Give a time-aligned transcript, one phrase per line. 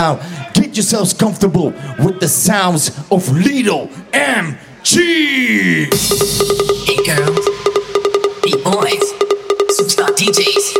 [0.00, 5.92] Get yourselves comfortable with the sounds of Lethal MG.
[6.86, 7.46] Hey girls,
[8.42, 9.12] hey boys,
[9.76, 10.79] superstar DJs.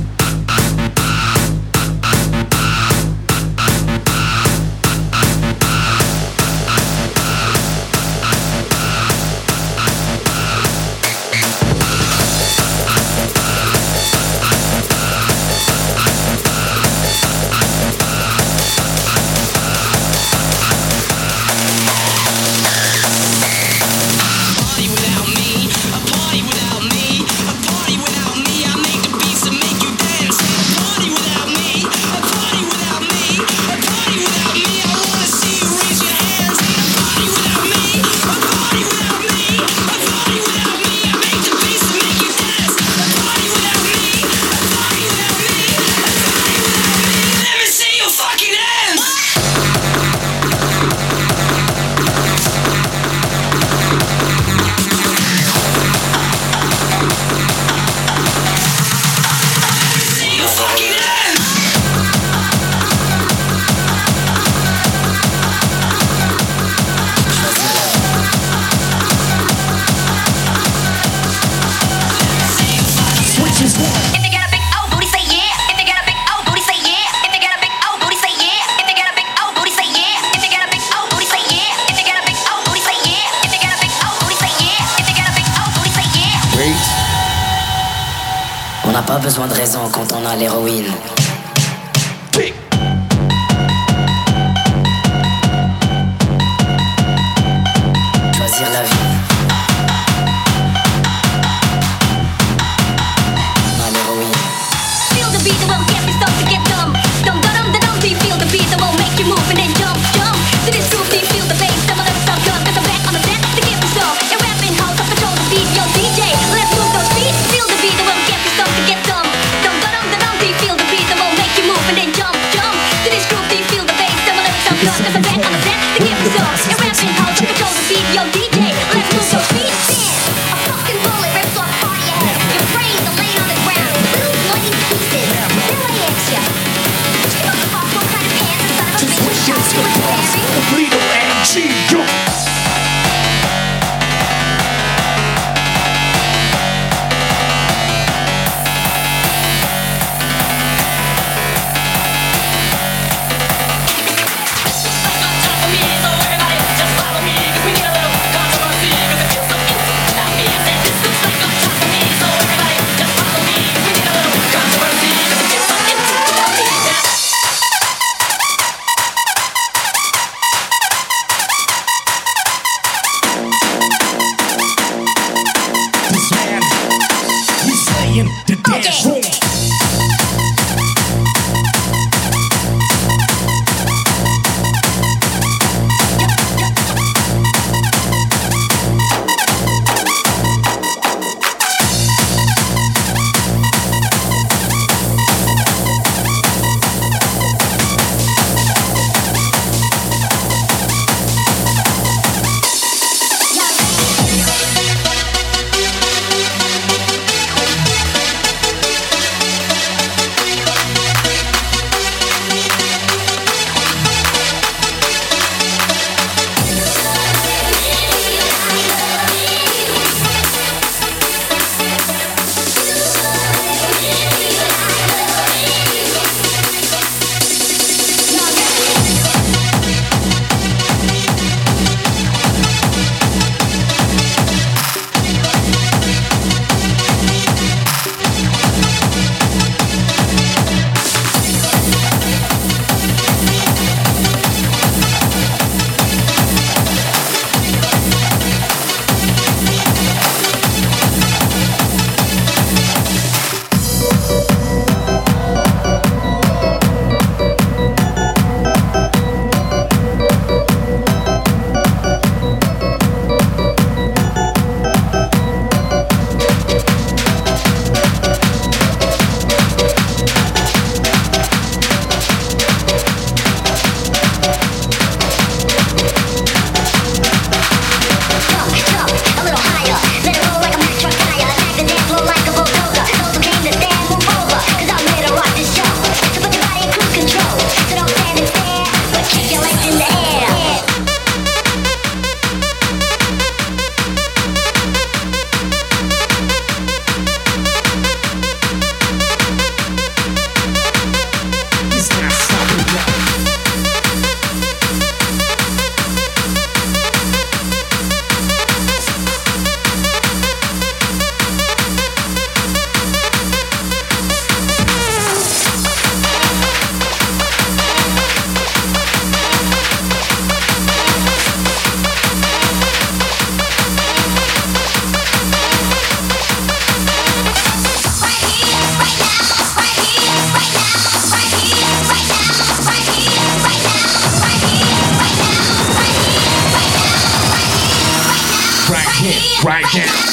[339.93, 340.30] right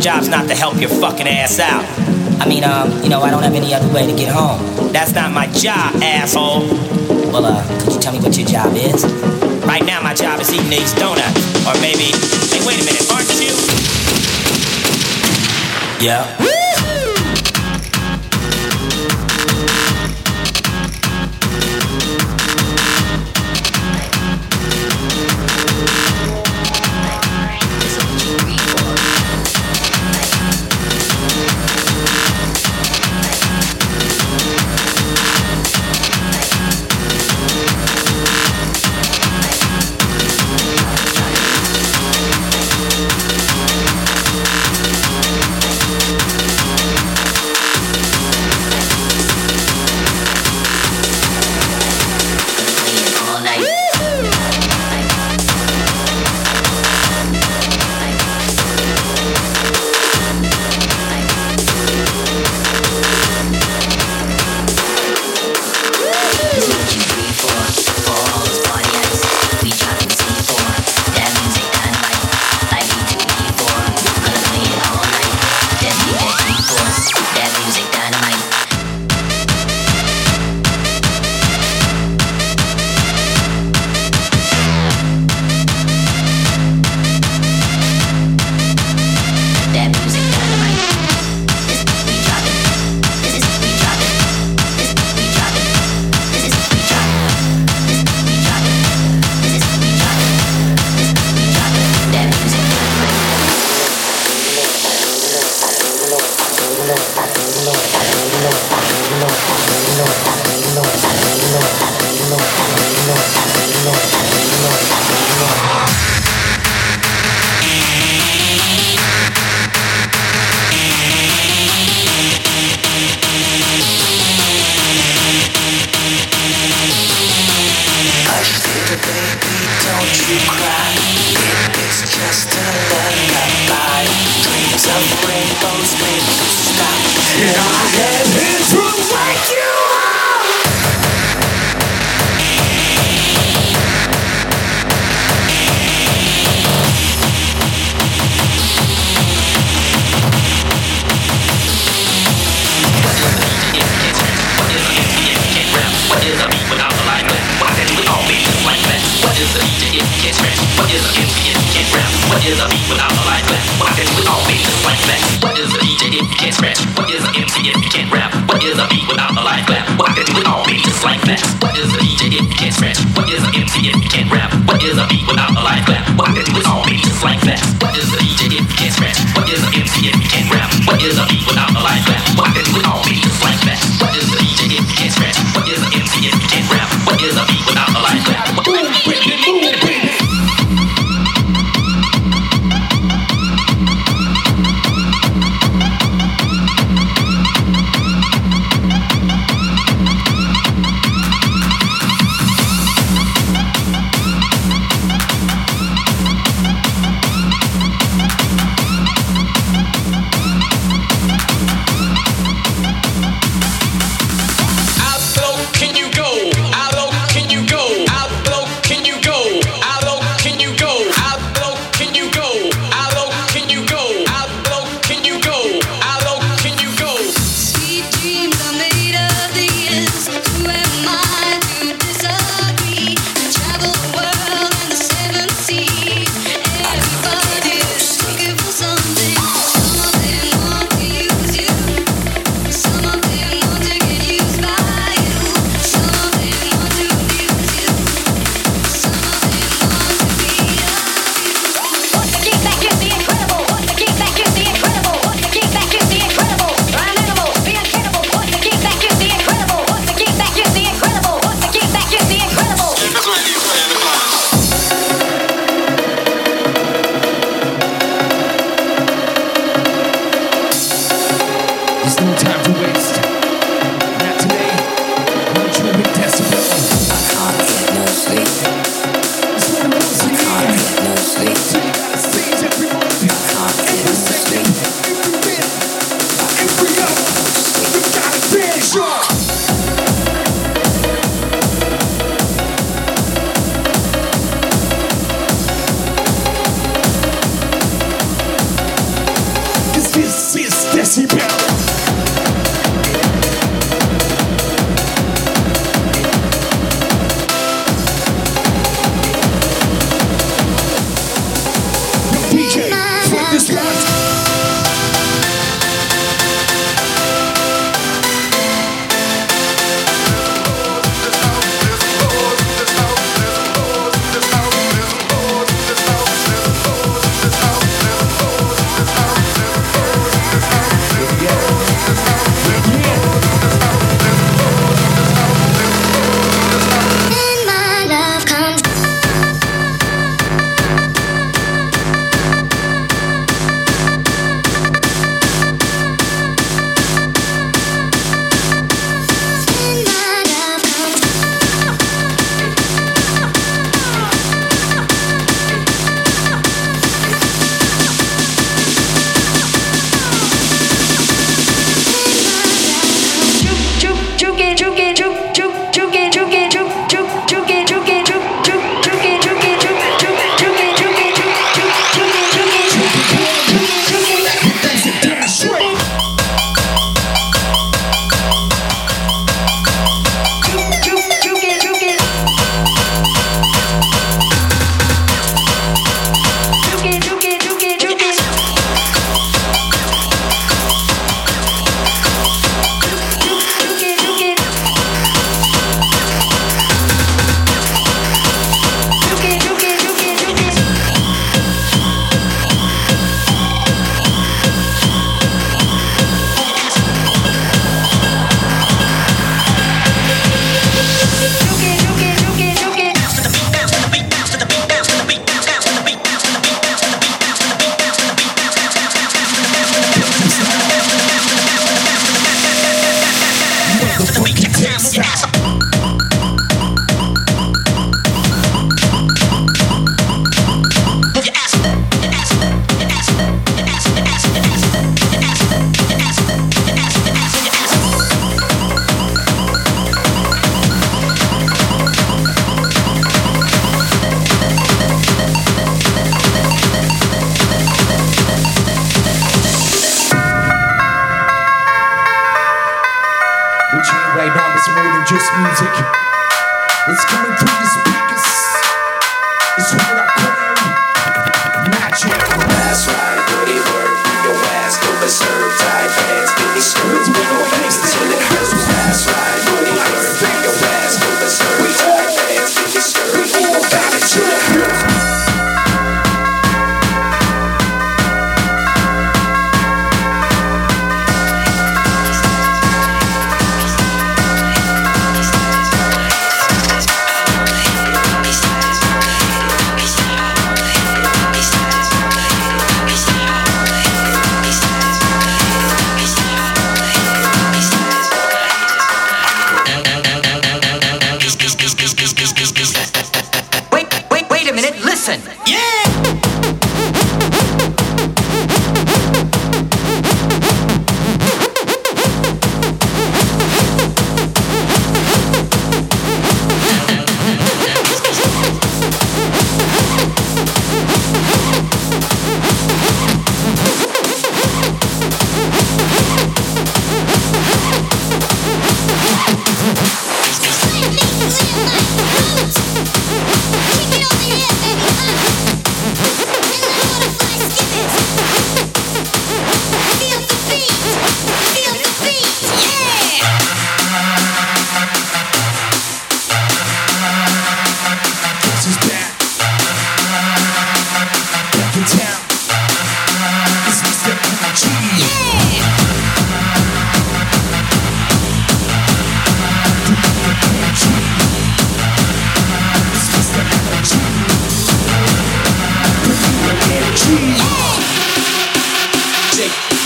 [0.00, 1.84] job's not to help your fucking ass out.
[2.40, 4.92] I mean, um, you know, I don't have any other way to get home.
[4.92, 6.60] That's not my job, asshole.
[7.30, 9.04] Well, uh, could you tell me what your job is?
[9.64, 11.66] Right now, my job is eating these donuts.
[11.66, 12.16] Or maybe,
[12.48, 13.52] hey, wait a minute, aren't you?
[16.00, 16.59] Yeah.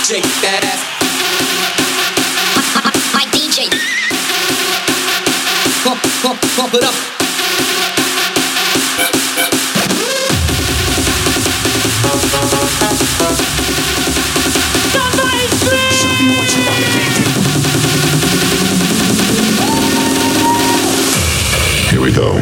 [0.04, 0.84] shake that ass.
[3.14, 3.72] My, DJ.
[5.80, 6.92] Pump, pump, pump it up.
[21.88, 22.34] Here we go.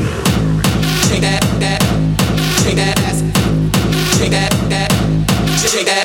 [1.20, 1.80] That, that,
[2.74, 3.22] that ass.
[4.18, 4.90] That, that,
[5.84, 6.01] that.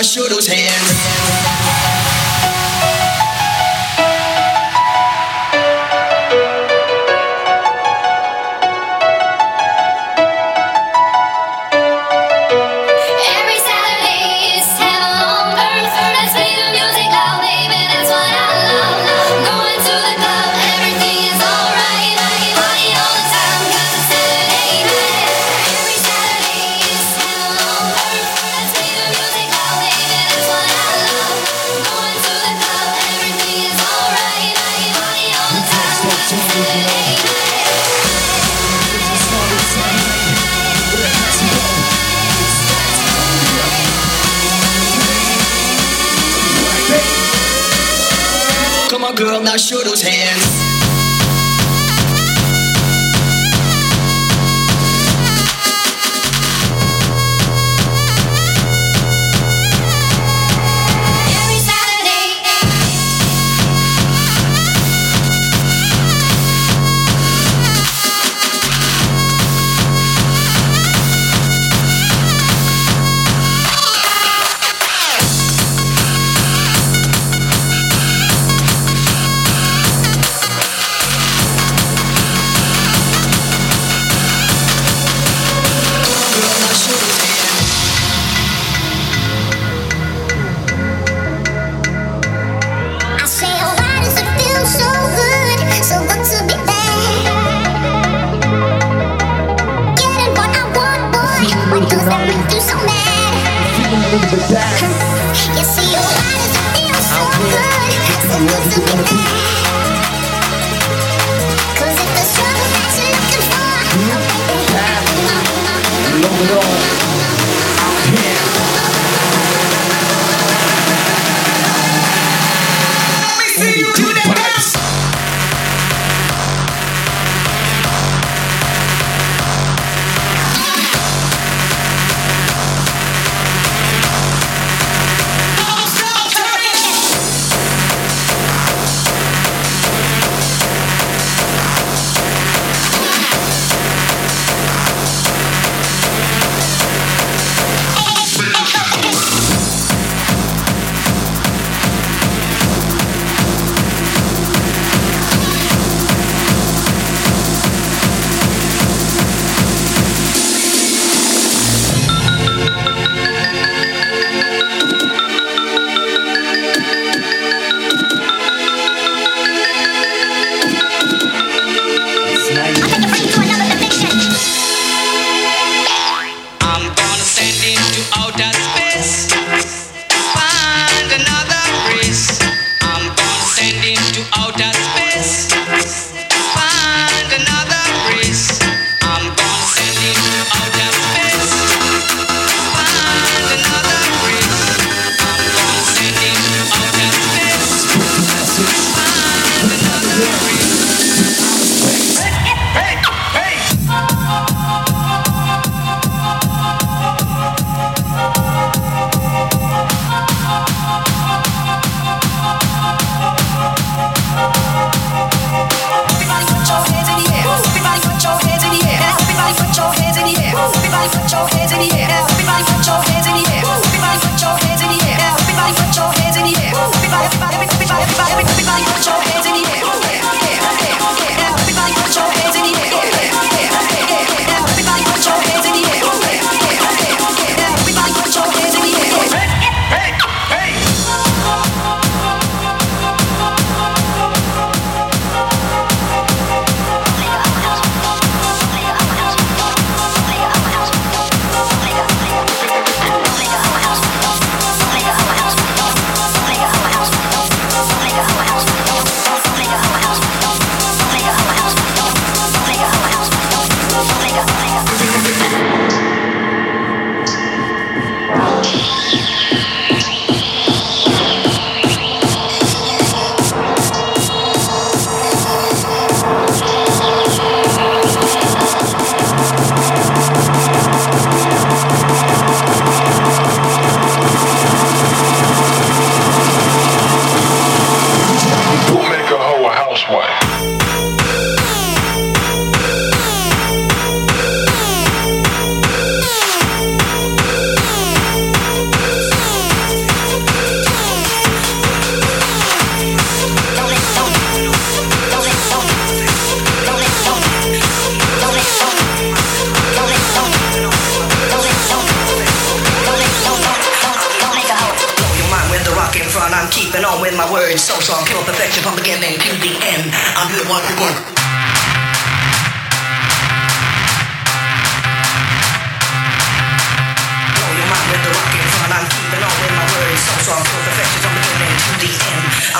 [0.00, 1.49] wash all those hands.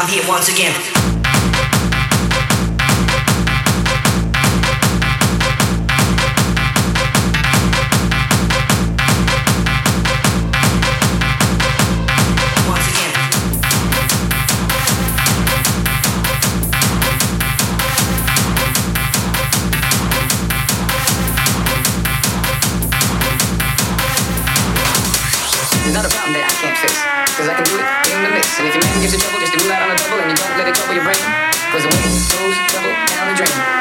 [0.00, 0.72] I'm here once again.
[25.82, 27.20] There's not a problem that I can't face.
[27.36, 28.58] Because I can do it in the mix.
[28.58, 29.39] And if your man gives you trouble,
[30.08, 31.24] full and you don't let it go with your brain.
[31.72, 33.79] Cause the wind blows double down the drain.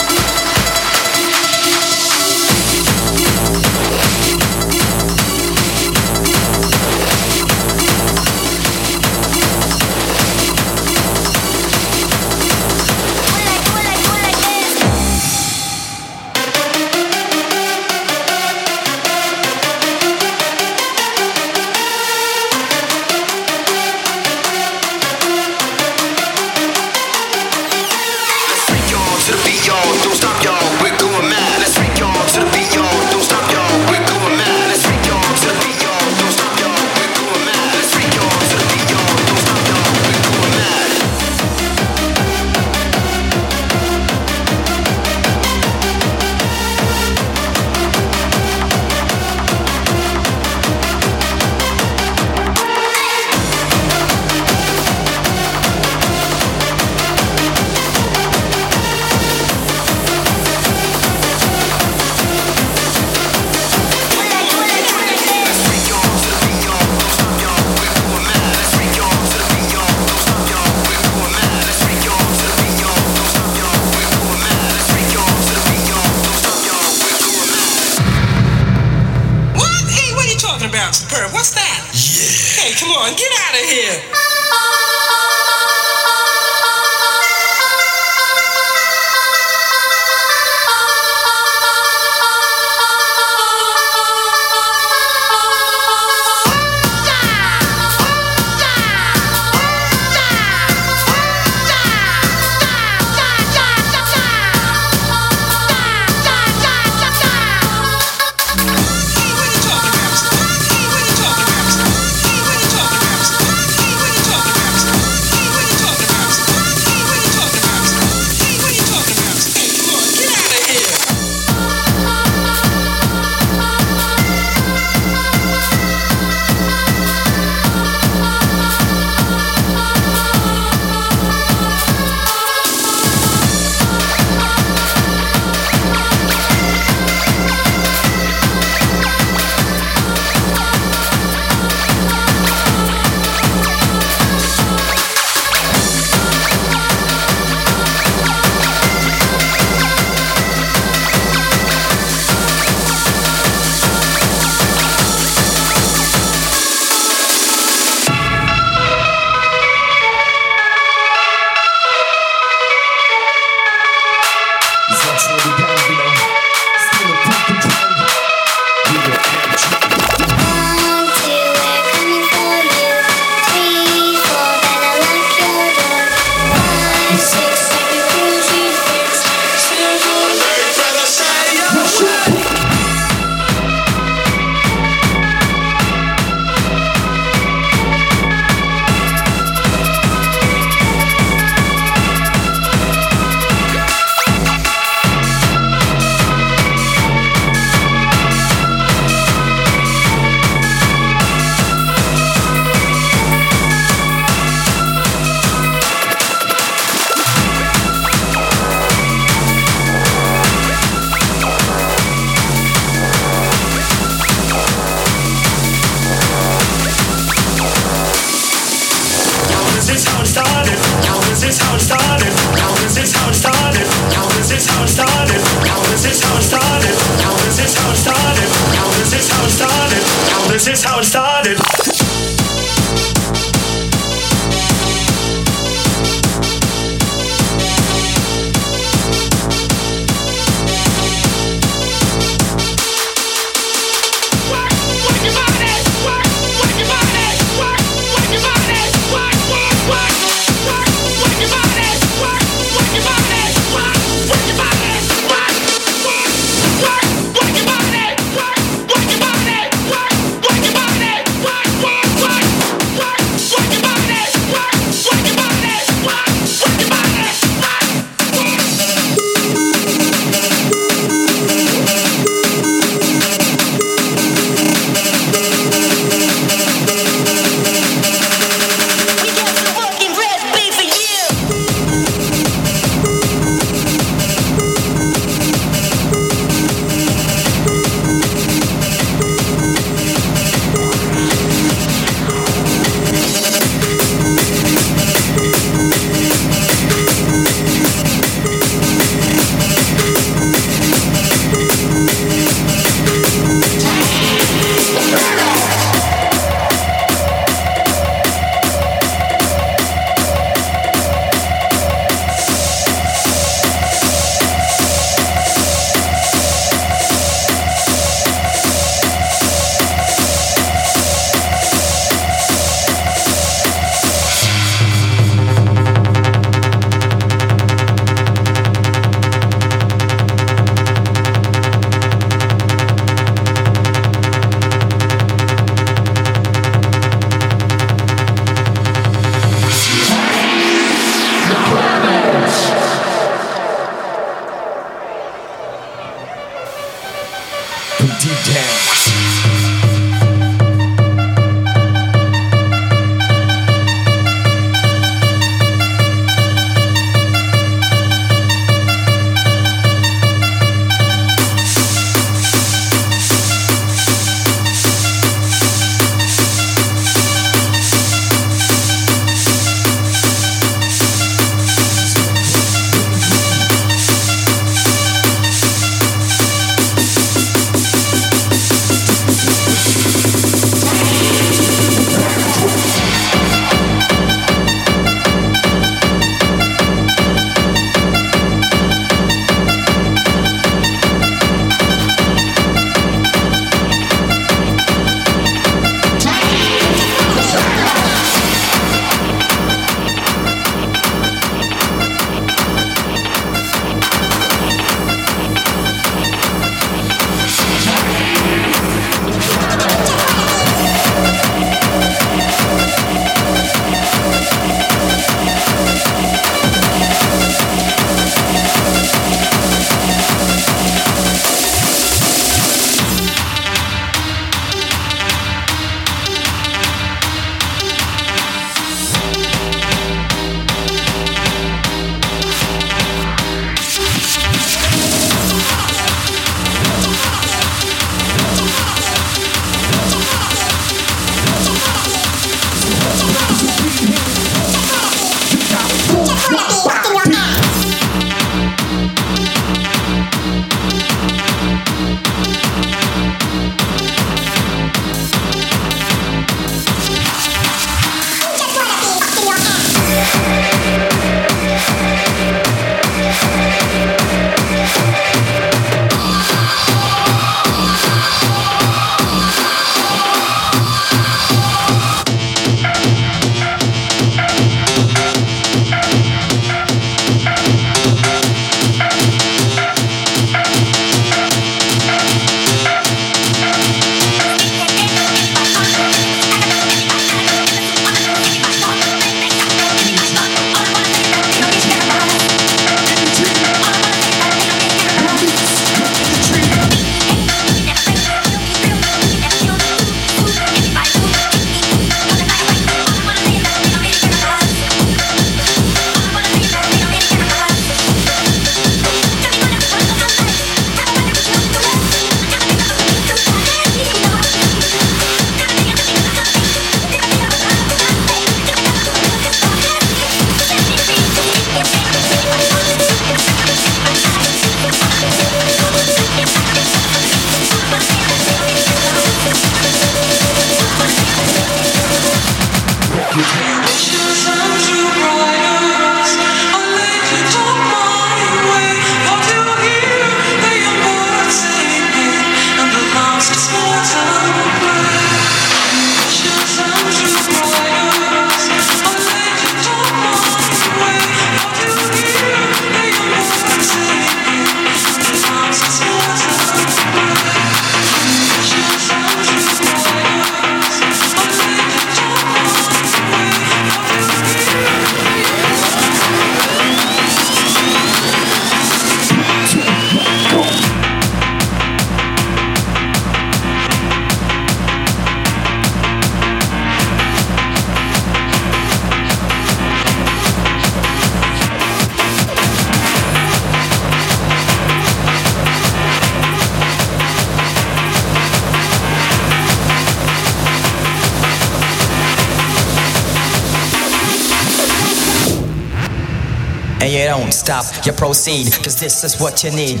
[597.66, 600.00] stop, you proceed, cause this is what you need.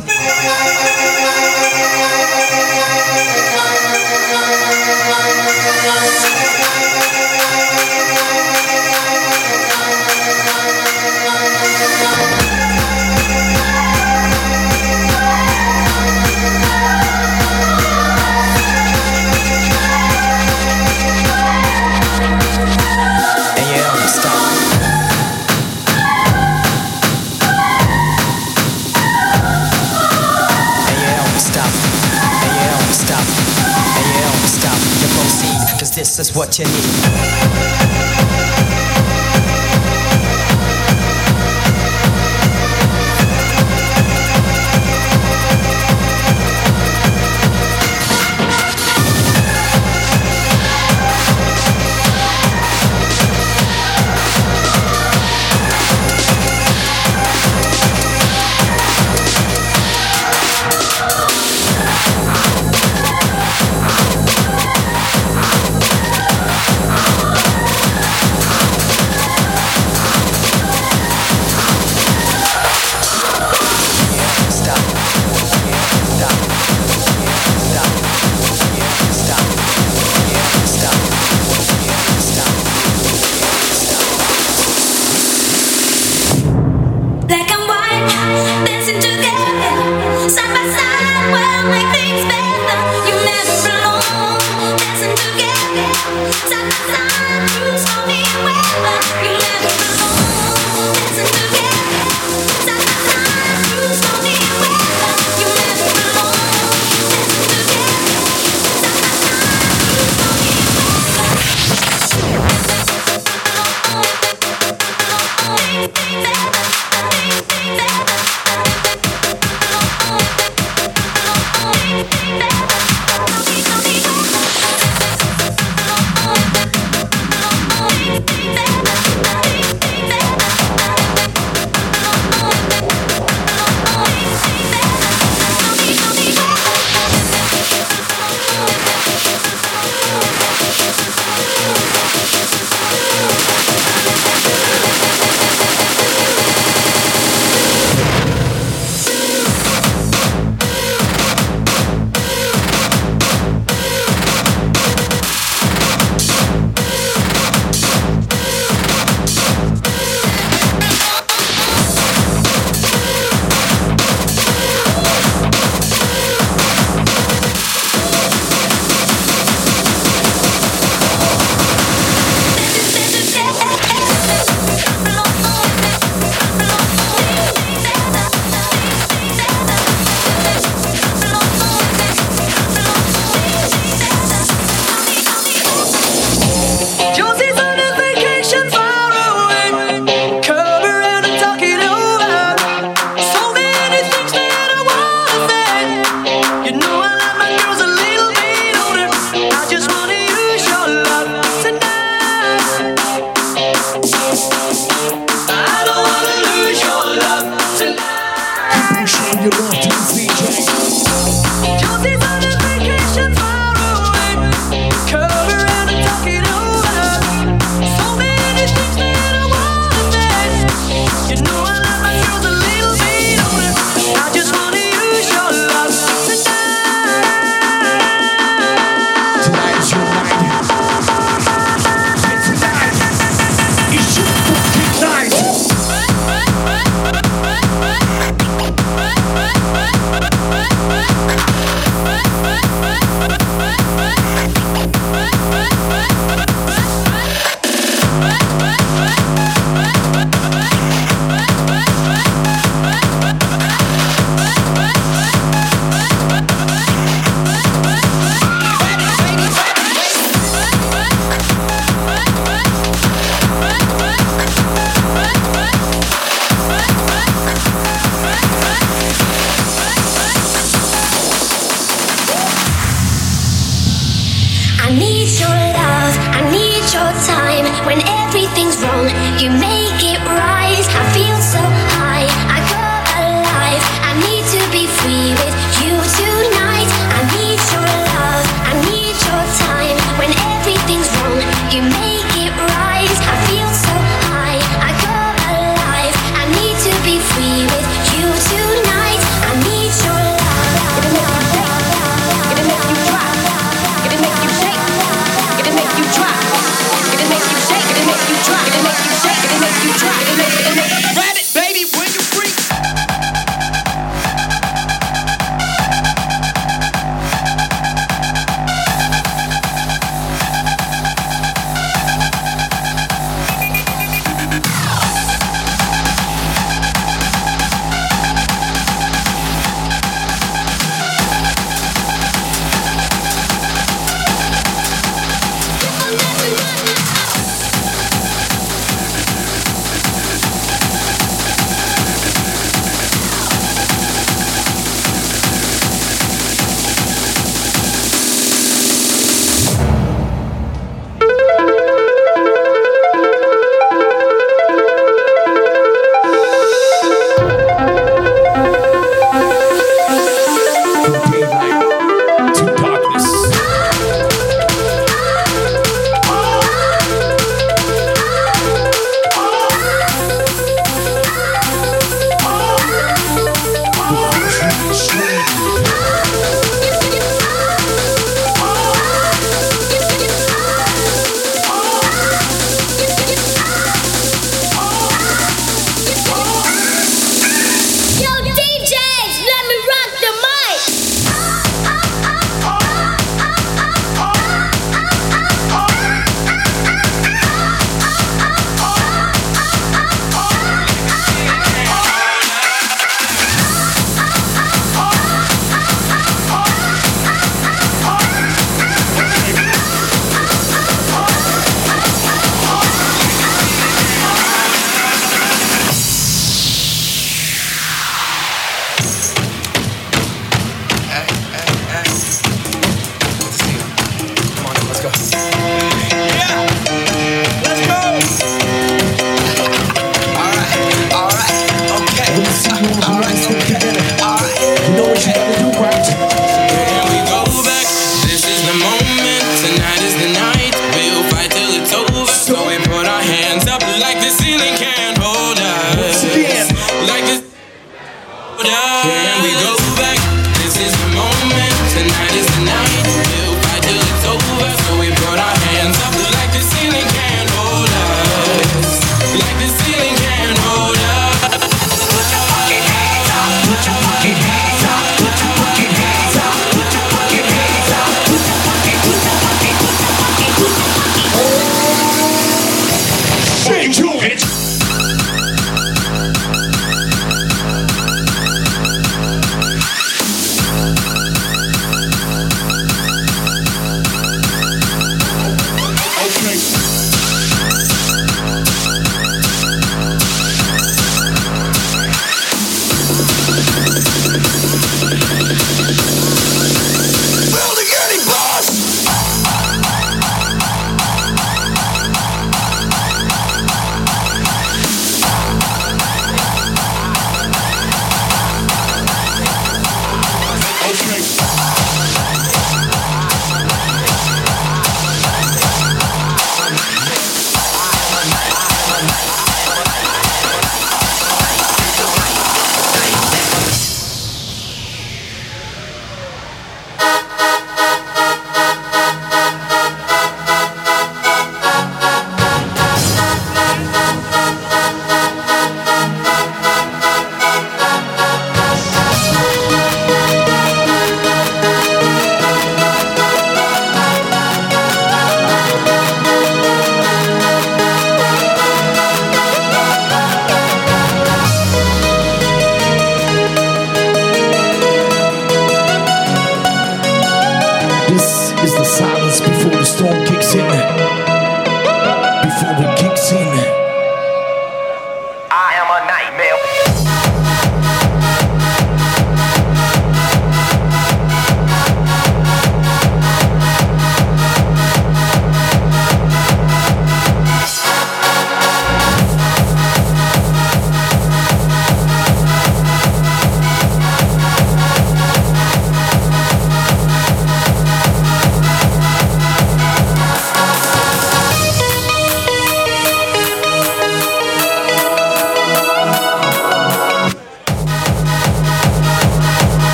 [36.50, 37.15] 前提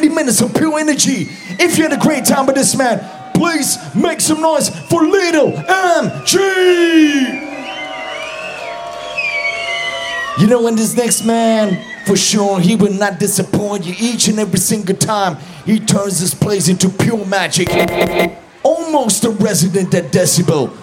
[0.00, 1.28] 90 minutes of pure energy.
[1.58, 3.04] If you had a great time with this man,
[3.34, 6.38] please make some noise for Lethal MG.
[10.40, 14.38] You know, when this next man, for sure, he will not disappoint you each and
[14.38, 15.36] every single time
[15.66, 17.68] he turns this place into pure magic.
[18.62, 20.74] Almost a resident at Decibel.